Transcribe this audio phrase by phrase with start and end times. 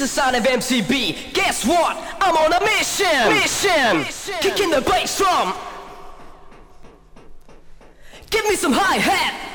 [0.00, 1.32] the sound of MCB.
[1.34, 1.96] Guess what?
[2.20, 3.28] I'm on a mission.
[3.28, 3.98] Mission.
[3.98, 4.34] mission.
[4.40, 5.54] Kicking the bass drum.
[8.30, 9.46] Give me some hi hat.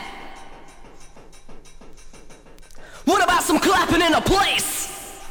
[3.05, 5.23] What about some clapping in a place?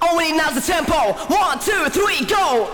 [0.00, 1.12] Oh, Only now's the tempo.
[1.34, 2.66] One, two, three, go.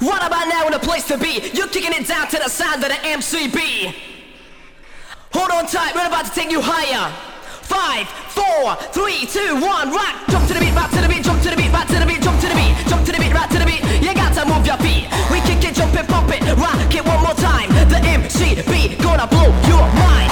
[0.00, 1.50] What about now in a place to be?
[1.54, 3.94] You're kicking it down to the sound of the MCB.
[5.32, 7.33] Hold on tight, we're about to take you higher
[7.64, 10.14] five, four, three, two, one, rock.
[10.28, 12.06] Jump to the beat, rock to the beat, jump to the beat, rock to the
[12.06, 13.82] beat, jump to the beat, jump to the beat, rock to the beat.
[14.02, 15.08] You gotta move your feet.
[15.30, 17.68] We kick it, jump it, pump it, rock it one more time.
[17.88, 20.23] The MCB gonna blow your mind.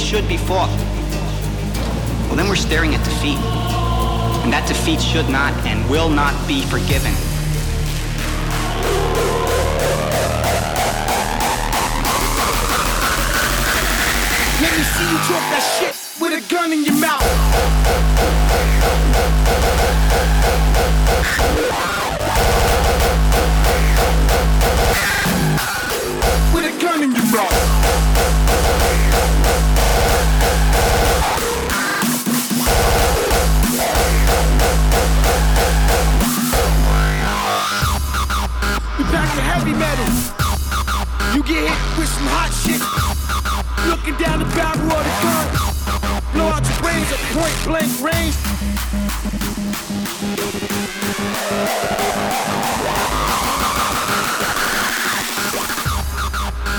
[0.00, 0.70] that should be fought,
[2.26, 3.38] well, then we're staring at defeat.
[4.44, 7.12] And that defeat should not and will not be forgiven.
[14.60, 17.20] Let me see you talk that shit with a gun in your mouth.
[26.54, 27.69] With a gun in your mouth.
[39.80, 42.80] You get hit with some hot shit.
[43.88, 45.46] Looking down the barrel of the gun.
[46.34, 48.36] Blow out your brains at point blank range.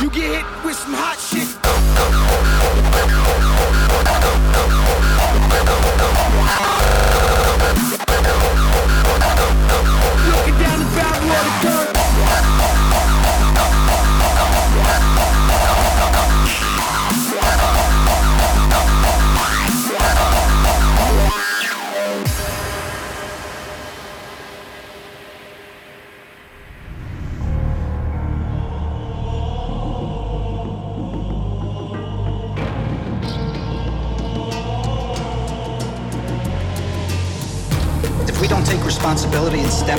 [0.01, 1.47] You get hit with some hot shit.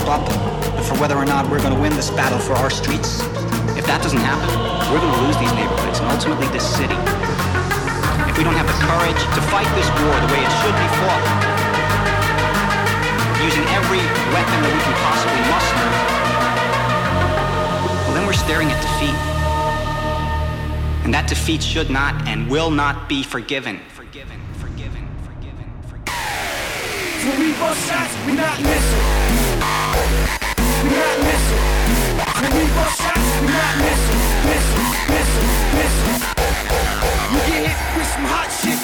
[0.09, 0.27] up
[0.87, 3.23] for whether or not we're going to win this battle for our streets.
[3.79, 4.49] If that doesn't happen,
[4.91, 6.99] we're going to lose these neighborhoods and ultimately this city.
[8.27, 10.89] If we don't have the courage to fight this war the way it should be
[11.01, 11.25] fought,
[13.43, 14.03] using every
[14.35, 15.89] weapon that we can possibly muster,
[18.05, 19.19] well, then we're staring at defeat.
[21.05, 23.81] And that defeat should not and will not be forgiven.
[23.95, 27.29] Forgiven, forgiven, forgiven, forgiven.
[27.29, 29.22] When we bust shots, we not missing.
[29.93, 31.63] Not missing.
[32.41, 34.23] When we bust shots, not missing.
[34.51, 35.49] Missing, missing,
[35.79, 36.19] missing.
[37.33, 38.81] You get hit with some hot shit.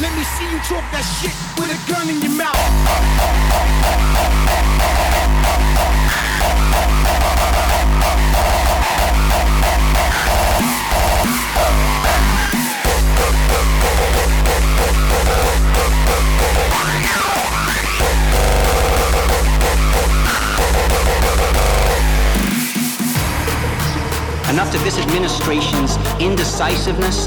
[0.00, 2.56] Let me see you talk that shit with a gun in your mouth.
[24.50, 27.26] Enough of this administration's indecisiveness,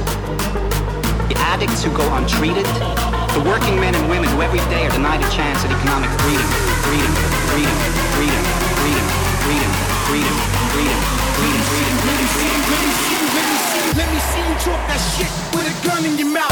[1.31, 2.66] the addicts who go untreated,
[3.31, 6.44] the working men and women who every day are denied a chance at economic freedom,
[6.84, 7.16] freedom,
[7.48, 7.75] freedom,
[8.20, 8.44] freedom,
[8.75, 9.08] freedom,
[9.40, 9.72] freedom,
[10.12, 10.36] freedom, freedom,
[10.68, 11.00] freedom, freedom,
[11.31, 12.60] Let me freedom, see, freedom.
[12.75, 15.75] let me see, let me see, let me see you talk that shit with a
[15.88, 16.52] gun in your mouth.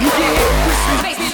[0.00, 1.27] You get hit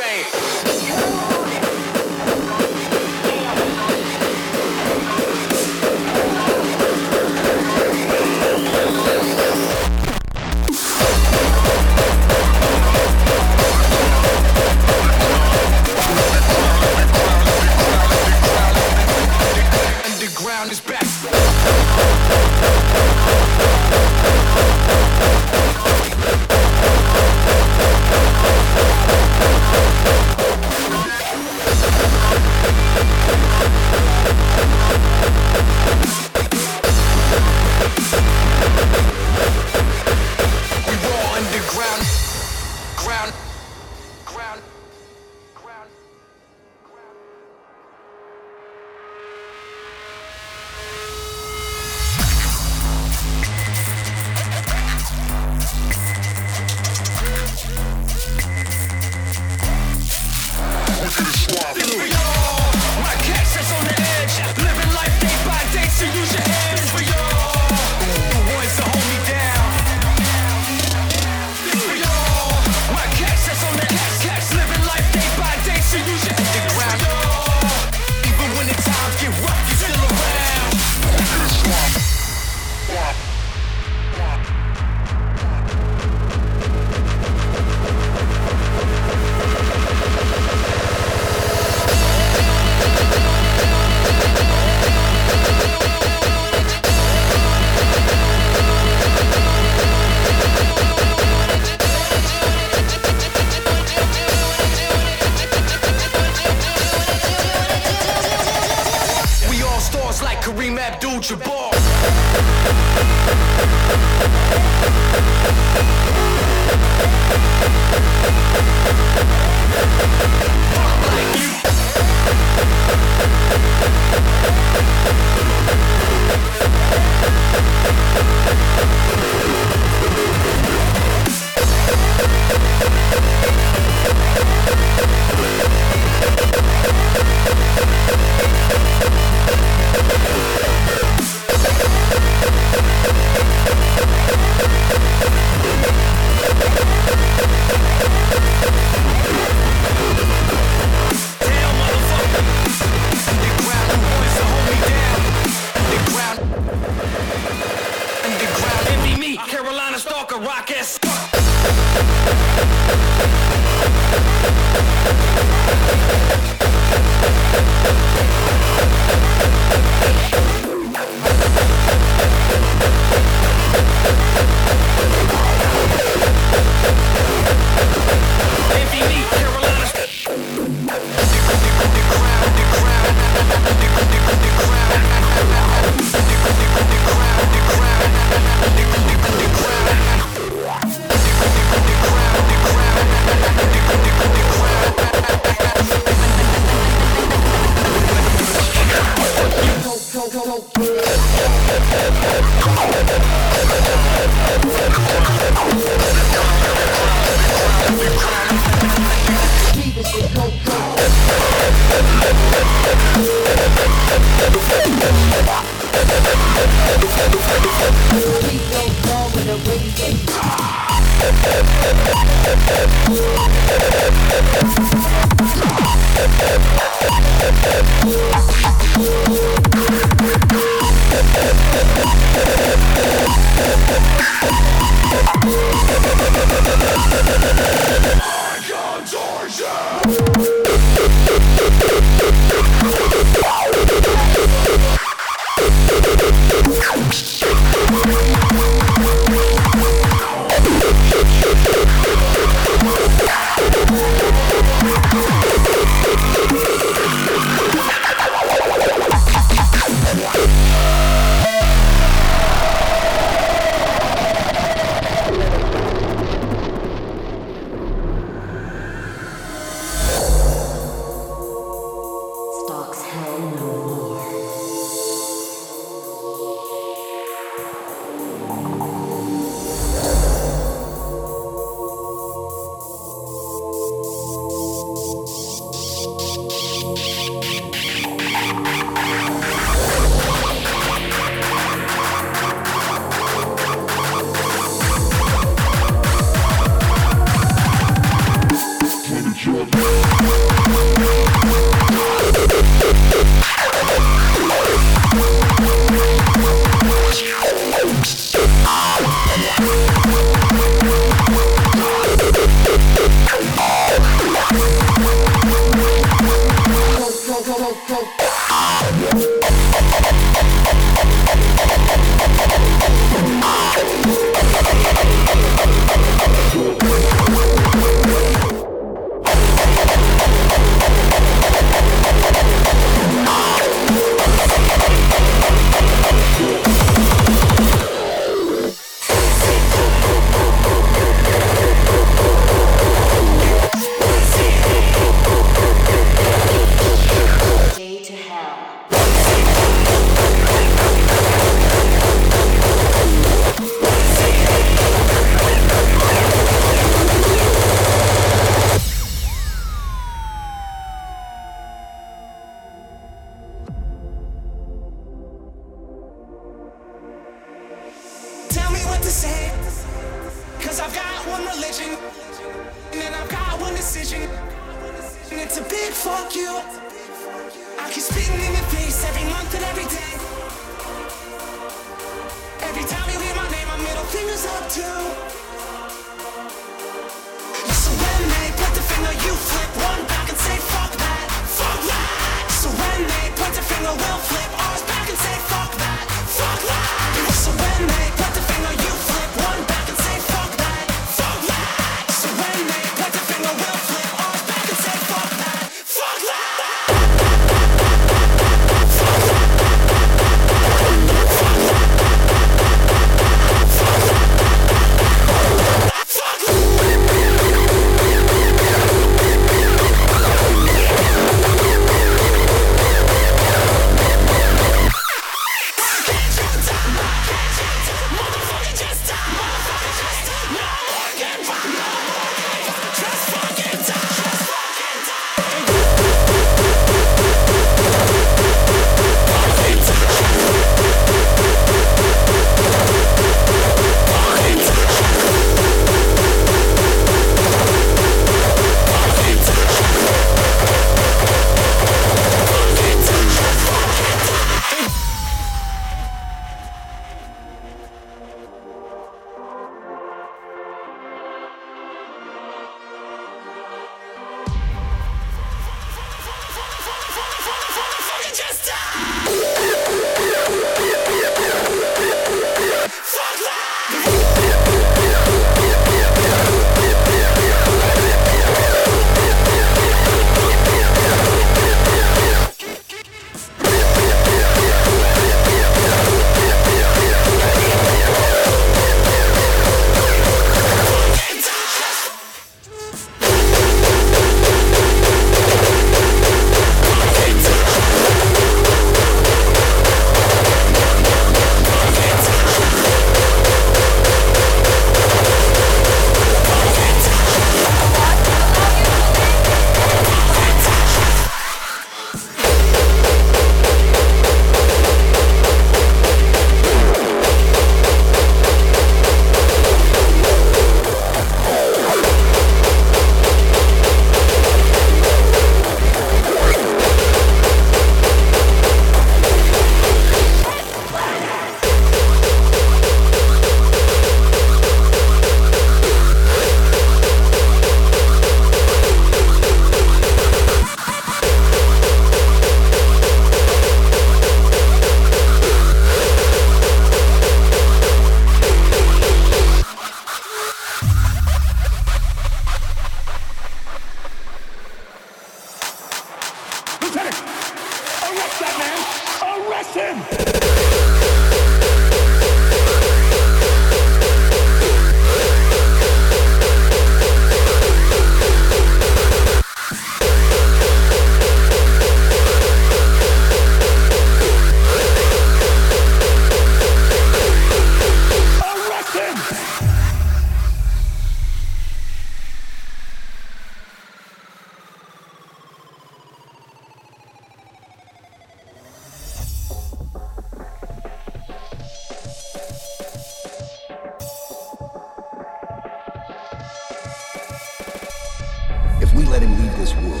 [599.60, 600.00] this world,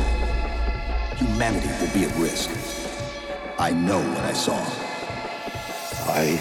[1.16, 2.48] humanity will be at risk.
[3.58, 4.58] I know what I saw.
[6.10, 6.40] I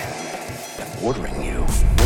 [0.79, 1.98] am ordering you.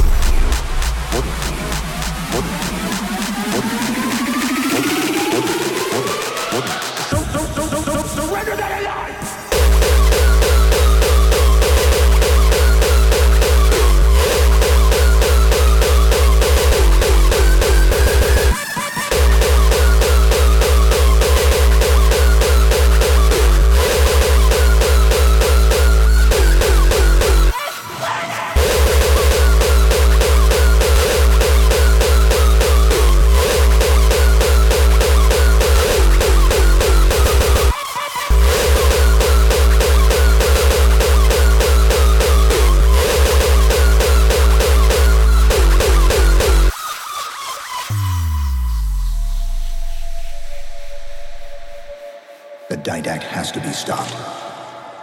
[53.73, 54.15] stopped.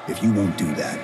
[0.09, 1.00] If you won't do that,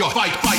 [0.00, 0.49] your fight, fight.